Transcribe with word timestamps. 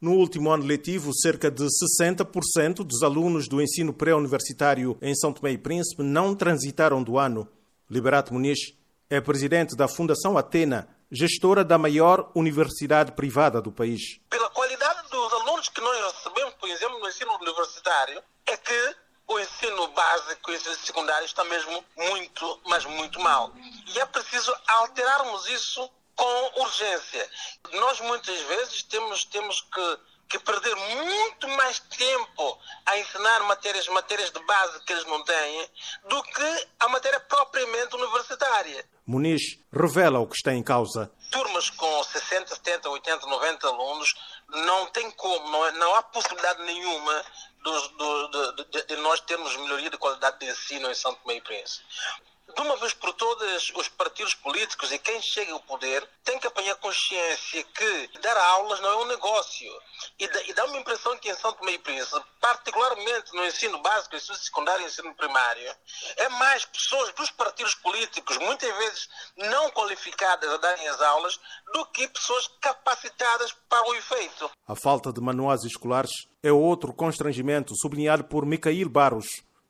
No 0.00 0.12
último 0.12 0.52
ano 0.52 0.64
letivo, 0.64 1.12
cerca 1.12 1.50
de 1.50 1.64
60% 1.64 2.84
dos 2.84 3.02
alunos 3.02 3.48
do 3.48 3.60
ensino 3.60 3.92
pré-universitário 3.92 4.96
em 5.02 5.12
São 5.12 5.32
Tomé 5.32 5.50
e 5.50 5.58
Príncipe 5.58 6.04
não 6.04 6.36
transitaram 6.36 7.02
do 7.02 7.18
ano. 7.18 7.48
Liberato 7.90 8.32
Muniz 8.32 8.76
é 9.10 9.20
presidente 9.20 9.74
da 9.74 9.88
Fundação 9.88 10.38
Atena, 10.38 10.88
gestora 11.10 11.64
da 11.64 11.76
maior 11.76 12.30
universidade 12.32 13.10
privada 13.10 13.60
do 13.60 13.72
país. 13.72 14.20
Pela 14.30 14.48
qualidade 14.50 15.08
dos 15.10 15.32
alunos 15.32 15.68
que 15.68 15.80
nós 15.80 16.14
recebemos, 16.14 16.54
por 16.54 16.68
exemplo, 16.68 17.00
no 17.00 17.08
ensino 17.08 17.32
universitário, 17.34 18.22
é 18.46 18.56
que 18.56 18.94
o 19.26 19.40
ensino 19.40 19.88
básico 19.88 20.52
e 20.52 20.54
o 20.54 20.56
ensino 20.56 20.76
secundário 20.76 21.26
está 21.26 21.42
mesmo 21.42 21.84
muito, 21.96 22.60
mas 22.66 22.84
muito 22.84 23.18
mal. 23.18 23.52
E 23.94 23.98
é 23.98 24.06
preciso 24.06 24.54
alterarmos 24.68 25.48
isso 25.48 25.90
com 26.18 26.62
urgência. 26.62 27.30
Nós 27.74 28.00
muitas 28.00 28.38
vezes 28.42 28.82
temos, 28.82 29.24
temos 29.26 29.60
que, 29.60 29.98
que 30.30 30.38
perder 30.40 30.74
muito 30.74 31.48
mais 31.50 31.78
tempo 31.78 32.58
a 32.84 32.98
ensinar 32.98 33.40
matérias, 33.44 33.86
matérias 33.86 34.30
de 34.32 34.40
base 34.40 34.84
que 34.84 34.92
eles 34.92 35.04
não 35.04 35.22
têm 35.22 35.70
do 36.08 36.22
que 36.24 36.66
a 36.80 36.88
matéria 36.88 37.20
propriamente 37.20 37.94
universitária. 37.94 38.84
Muniz 39.06 39.42
revela 39.72 40.18
o 40.18 40.26
que 40.26 40.34
está 40.34 40.52
em 40.52 40.62
causa. 40.62 41.10
Turmas 41.30 41.70
com 41.70 42.02
60, 42.02 42.54
70, 42.56 42.90
80, 42.90 43.26
90 43.26 43.68
alunos 43.68 44.08
não 44.48 44.86
tem 44.86 45.10
como, 45.12 45.48
não, 45.50 45.66
é, 45.66 45.72
não 45.72 45.94
há 45.94 46.02
possibilidade 46.02 46.62
nenhuma 46.64 47.24
do, 47.62 47.88
do, 47.88 48.52
de, 48.64 48.86
de, 48.86 48.96
nós 48.96 49.20
termos 49.20 49.54
melhoria 49.56 49.90
de 49.90 49.98
qualidade 49.98 50.38
de 50.40 50.46
ensino 50.46 50.90
em 50.90 50.94
Tomé 50.94 51.36
e 51.36 51.40
Príncipe 51.40 51.84
de 52.58 52.62
uma 52.62 52.76
vez 52.76 52.92
por 52.92 53.12
todas, 53.12 53.70
os 53.76 53.88
partidos 53.88 54.34
políticos 54.34 54.90
e 54.90 54.98
quem 54.98 55.22
chega 55.22 55.52
ao 55.52 55.60
poder 55.60 56.04
tem 56.24 56.40
que 56.40 56.46
apanhar 56.48 56.74
consciência 56.74 57.62
que 57.62 58.18
dar 58.20 58.36
aulas 58.36 58.80
não 58.80 58.90
é 58.90 58.96
um 58.96 59.06
negócio. 59.06 59.70
E 60.18 60.26
dá, 60.26 60.42
e 60.42 60.52
dá 60.52 60.64
uma 60.64 60.78
impressão 60.78 61.16
que 61.18 61.30
em 61.30 61.34
São 61.36 61.52
Tomé 61.52 61.72
e 61.72 61.78
Príncipe, 61.78 62.20
particularmente 62.40 63.32
no 63.32 63.46
ensino 63.46 63.80
básico, 63.80 64.16
ensino 64.16 64.36
secundário 64.38 64.82
e 64.82 64.86
ensino 64.86 65.14
primário, 65.14 65.72
é 66.16 66.28
mais 66.30 66.64
pessoas 66.64 67.14
dos 67.14 67.30
partidos 67.30 67.76
políticos, 67.76 68.36
muitas 68.38 68.76
vezes 68.76 69.08
não 69.36 69.70
qualificadas 69.70 70.50
a 70.50 70.56
darem 70.56 70.88
as 70.88 71.00
aulas, 71.00 71.38
do 71.72 71.86
que 71.86 72.08
pessoas 72.08 72.48
capacitadas 72.60 73.52
para 73.68 73.88
o 73.88 73.94
efeito. 73.94 74.50
A 74.66 74.74
falta 74.74 75.12
de 75.12 75.20
manuais 75.20 75.62
escolares 75.62 76.10
é 76.42 76.50
outro 76.50 76.92
constrangimento 76.92 77.72
sublinhado 77.76 78.24
por 78.24 78.44
Micail 78.44 78.88
Barros, 78.88 79.28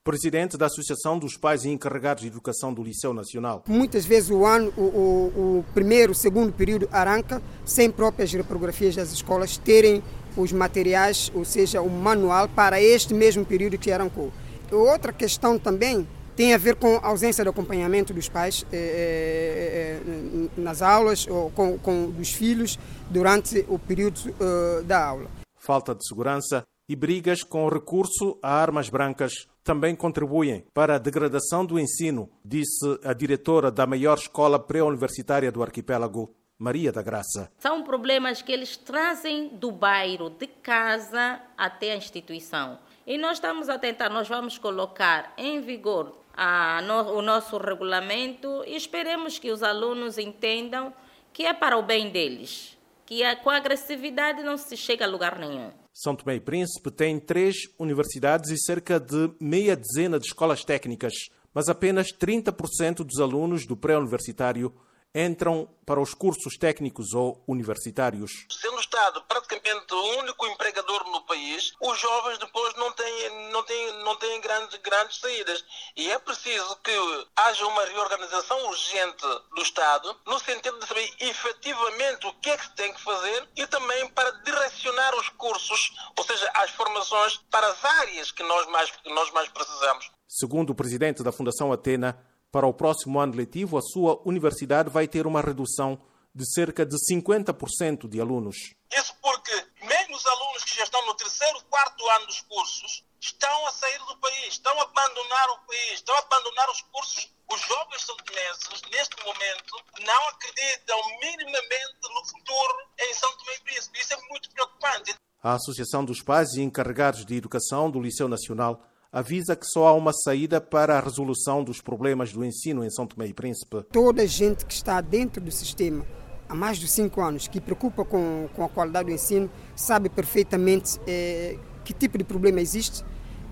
presidente 0.09 0.57
da 0.57 0.65
Associação 0.65 1.19
dos 1.19 1.37
Pais 1.37 1.67
e 1.67 1.69
Encarregados 1.69 2.23
de 2.23 2.29
Educação 2.29 2.73
do 2.73 2.83
Liceu 2.83 3.13
Nacional. 3.13 3.63
Muitas 3.69 4.07
vezes 4.07 4.31
o 4.31 4.47
ano, 4.47 4.73
o, 4.75 4.81
o, 4.81 5.59
o 5.59 5.65
primeiro, 5.75 6.15
segundo 6.15 6.51
período 6.51 6.89
arranca 6.91 7.43
sem 7.63 7.91
próprias 7.91 8.33
reprografias 8.33 8.97
das 8.97 9.13
escolas 9.13 9.59
terem 9.59 10.03
os 10.35 10.51
materiais, 10.51 11.31
ou 11.35 11.45
seja, 11.45 11.83
o 11.83 11.91
manual 11.91 12.49
para 12.49 12.81
este 12.81 13.13
mesmo 13.13 13.45
período 13.45 13.77
que 13.77 13.93
arrancou. 13.93 14.33
Outra 14.73 15.13
questão 15.13 15.59
também 15.59 16.09
tem 16.35 16.55
a 16.55 16.57
ver 16.57 16.77
com 16.77 16.97
a 17.03 17.09
ausência 17.09 17.45
de 17.45 17.51
acompanhamento 17.51 18.15
dos 18.15 18.31
pais 18.31 18.65
eh, 18.73 20.01
eh, 20.01 20.49
nas 20.57 20.81
aulas 20.81 21.27
ou 21.29 21.51
com, 21.51 21.79
com 21.79 22.11
dos 22.11 22.33
filhos 22.33 22.79
durante 23.11 23.63
o 23.69 23.79
período 23.79 24.35
eh, 24.41 24.83
da 24.85 25.05
aula. 25.05 25.31
Falta 25.59 25.95
de 25.95 26.07
segurança 26.07 26.65
e 26.89 26.97
brigas 26.97 27.43
com 27.43 27.69
recurso 27.69 28.39
a 28.43 28.51
armas 28.51 28.89
brancas 28.89 29.47
também 29.63 29.95
contribuem 29.95 30.65
para 30.73 30.95
a 30.95 30.99
degradação 30.99 31.67
do 31.67 31.79
ensino, 31.79 32.31
disse 32.43 32.99
a 33.05 33.13
diretora 33.13 33.71
da 33.71 33.87
maior 33.87 34.17
escola 34.17 34.59
pré-universitária 34.59 35.53
do 35.53 35.63
arquipélago, 35.63 36.35
Maria 36.59 36.91
da 36.91 37.03
Graça. 37.03 37.53
São 37.59 37.85
problemas 37.85 38.41
que 38.41 38.51
eles 38.51 38.77
trazem 38.77 39.49
do 39.49 39.71
bairro, 39.71 40.31
de 40.31 40.47
casa 40.47 41.41
até 41.57 41.93
a 41.93 41.97
instituição. 41.97 42.79
E 43.07 43.19
nós 43.19 43.37
estamos 43.37 43.69
a 43.69 43.79
tentar, 43.79 44.09
nós 44.09 44.27
vamos 44.27 44.59
colocar 44.59 45.35
em 45.37 45.61
vigor 45.61 46.19
a, 46.35 46.81
no, 46.83 47.19
o 47.19 47.23
nosso 47.23 47.59
regulamento 47.59 48.65
e 48.67 48.75
esperemos 48.75 49.39
que 49.39 49.51
os 49.51 49.63
alunos 49.63 50.19
entendam 50.19 50.93
que 51.33 51.45
é 51.45 51.53
para 51.53 51.77
o 51.77 51.83
bem 51.83 52.11
deles, 52.11 52.77
que 53.05 53.23
a, 53.23 53.37
com 53.37 53.51
agressividade 53.51 54.43
não 54.43 54.57
se 54.57 54.77
chega 54.77 55.05
a 55.05 55.09
lugar 55.09 55.39
nenhum. 55.39 55.71
São 56.01 56.15
Tomé 56.15 56.37
e 56.37 56.41
Príncipe 56.41 56.93
tem 56.93 57.19
três 57.19 57.57
universidades 57.77 58.53
e 58.53 58.57
cerca 58.57 59.01
de 59.01 59.33
meia 59.41 59.75
dezena 59.75 60.17
de 60.21 60.27
escolas 60.27 60.65
técnicas, 60.65 61.13
mas 61.53 61.69
apenas 61.69 62.13
30% 62.13 62.99
dos 62.99 63.19
alunos 63.19 63.67
do 63.67 63.77
pré-universitário 63.77 64.73
entram 65.19 65.69
para 65.85 66.01
os 66.01 66.15
cursos 66.15 66.57
técnicos 66.57 67.13
ou 67.13 67.43
universitários. 67.49 68.47
Sendo 68.51 68.77
o 68.77 68.81
Estado 68.81 69.21
praticamente 69.23 69.93
o 69.93 70.19
único 70.19 70.47
empregador 70.47 71.05
no 71.11 71.23
país, 71.23 71.73
os 71.81 71.99
jovens 71.99 72.39
depois 72.39 72.75
não 72.77 72.93
têm, 72.93 73.51
não 73.51 73.63
têm, 73.65 74.05
não 74.05 74.17
têm 74.17 74.41
grandes, 74.41 74.79
grandes 74.81 75.19
saídas. 75.19 75.65
E 75.97 76.11
é 76.11 76.19
preciso 76.19 76.77
que 76.77 76.93
haja 77.37 77.67
uma 77.67 77.85
reorganização 77.87 78.67
urgente 78.67 79.27
do 79.55 79.63
Estado, 79.63 80.15
no 80.27 80.39
sentido 80.39 80.79
de 80.79 80.87
saber 80.87 81.11
efetivamente 81.21 82.27
o 82.27 82.33
que 82.35 82.51
é 82.51 82.57
que 82.57 82.65
se 82.65 82.75
tem 82.75 82.93
que 82.93 83.03
fazer 83.03 83.49
e 83.57 83.67
também 83.67 84.09
para 84.11 84.31
direcionar 84.43 85.15
os 85.17 85.29
cursos, 85.31 85.93
ou 86.17 86.25
seja, 86.25 86.49
as 86.55 86.71
formações 86.71 87.39
para 87.51 87.67
as 87.67 87.85
áreas 87.85 88.31
que 88.31 88.43
nós 88.45 88.67
mais, 88.69 88.91
que 88.91 89.13
nós 89.13 89.31
mais 89.33 89.49
precisamos. 89.49 90.11
Segundo 90.29 90.71
o 90.71 90.75
presidente 90.75 91.23
da 91.23 91.33
Fundação 91.33 91.73
Atena, 91.73 92.23
para 92.51 92.67
o 92.67 92.73
próximo 92.73 93.21
ano 93.21 93.35
letivo, 93.35 93.77
a 93.77 93.83
sua 93.83 94.21
universidade 94.25 94.91
vai 94.91 95.07
ter 95.07 95.27
uma 95.27 95.41
redução 95.41 96.01
de 96.35 96.45
cerca 96.53 96.87
de 96.87 96.97
50% 96.97 98.09
de 98.09 98.21
alunos. 98.21 98.75
Isso 98.93 99.15
porque 99.21 99.53
mesmo 99.83 100.17
os 100.17 100.27
alunos 100.27 100.65
que 100.65 100.77
já 100.77 100.85
estão 100.85 101.05
no 101.07 101.15
terceiro, 101.15 101.63
quarto 101.69 102.09
ano 102.11 102.27
dos 102.27 102.41
cursos 102.43 103.05
estão 103.21 103.67
a 103.67 103.73
sair 103.73 103.99
do 103.99 104.17
país, 104.19 104.55
estão 104.55 104.79
a 104.81 104.85
abandonar 104.85 105.51
o 105.51 105.67
país, 105.67 105.95
estão 105.95 106.15
a 106.15 106.19
abandonar 106.19 106.71
os 106.71 106.83
cursos. 106.83 107.33
Os 107.51 107.61
jovens 107.63 108.03
santomenses, 108.03 108.83
neste 108.93 109.25
momento, 109.25 109.83
não 110.05 110.29
acreditam 110.29 111.01
minimamente 111.19 111.97
no 112.15 112.25
futuro 112.27 112.75
em 113.01 113.15
São 113.15 113.35
Tomé 113.39 113.57
e 113.57 113.61
Príncipe. 113.61 113.99
Isso 113.99 114.13
é 114.13 114.17
muito 114.29 114.51
preocupante. 114.51 115.15
A 115.43 115.55
Associação 115.55 116.05
dos 116.05 116.21
Pais 116.21 116.53
e 116.55 116.61
Encarregados 116.61 117.25
de 117.25 117.35
Educação 117.35 117.91
do 117.91 118.01
Liceu 118.01 118.29
Nacional 118.29 118.85
avisa 119.13 119.57
que 119.57 119.67
só 119.67 119.89
há 119.89 119.93
uma 119.95 120.13
saída 120.13 120.61
para 120.61 120.99
a 120.99 121.01
resolução 121.01 121.65
dos 121.65 121.81
problemas 121.81 122.33
do 122.33 122.45
ensino 122.45 122.85
em 122.85 122.91
São 122.91 123.07
Tomé 123.07 123.27
e 123.27 123.33
Príncipe. 123.33 123.83
Toda 123.91 124.23
a 124.23 124.27
gente 124.27 124.67
que 124.67 124.75
está 124.75 125.01
dentro 125.01 125.43
do 125.43 125.51
sistema 125.51 126.05
há 126.49 126.55
mais 126.55 126.79
de 126.79 126.89
cinco 126.89 127.21
anos, 127.21 127.47
que 127.47 127.61
preocupa 127.61 128.05
com, 128.05 128.49
com 128.55 128.65
a 128.65 128.69
qualidade 128.69 129.09
do 129.09 129.15
ensino, 129.15 129.51
sabe 129.77 130.09
perfeitamente 130.09 130.99
eh, 131.07 131.59
que 131.85 131.93
tipo 131.93 132.17
de 132.17 132.25
problema 132.25 132.61
existe 132.61 133.05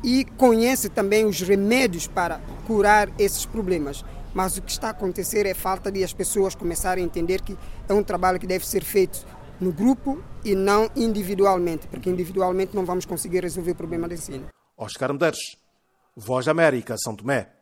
e 0.03 0.25
conhece 0.37 0.89
também 0.89 1.25
os 1.25 1.41
remédios 1.41 2.07
para 2.07 2.41
curar 2.67 3.11
esses 3.19 3.45
problemas. 3.45 4.05
Mas 4.35 4.57
o 4.59 4.63
que 4.63 4.71
está 4.71 4.89
a 4.89 4.91
acontecer 4.91 5.47
é 5.47 5.55
falta 5.55 5.91
de 5.91 6.05
as 6.05 6.13
pessoas 6.13 6.55
começarem 6.55 7.03
a 7.03 7.07
entender 7.07 7.41
que 7.41 7.57
é 7.89 7.93
um 7.95 8.03
trabalho 8.03 8.39
que 8.39 8.47
deve 8.47 8.67
ser 8.67 8.85
feito 8.85 9.27
no 9.59 9.73
grupo 9.73 10.23
e 10.45 10.55
não 10.55 10.91
individualmente, 10.95 11.87
porque 11.89 12.11
individualmente 12.11 12.77
não 12.77 12.85
vamos 12.85 13.07
conseguir 13.07 13.43
resolver 13.43 13.73
o 13.73 13.75
problema 13.75 14.07
do 14.07 14.13
ensino. 14.13 14.47
Oscar 14.77 15.13
Medeiros, 15.13 15.57
Voz 16.17 16.47
da 16.47 16.53
América, 16.53 16.97
São 16.99 17.15
Tomé. 17.15 17.57